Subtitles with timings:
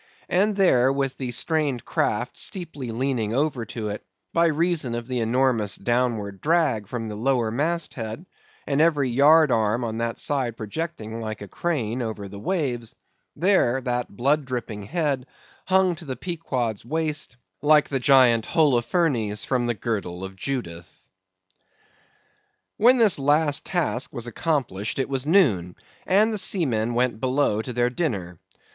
[0.29, 5.19] And there with the strained craft steeply leaning over to it, by reason of the
[5.19, 8.25] enormous downward drag from the lower mast head,
[8.65, 12.95] and every yard arm on that side projecting like a crane over the waves;
[13.35, 15.27] there, that blood dripping head
[15.67, 21.07] hung to the Pequod's waist like the giant Holofernes's from the girdle of Judith.
[22.77, 25.75] When this last task was accomplished it was noon,
[26.07, 28.39] and the seamen went below to their dinner.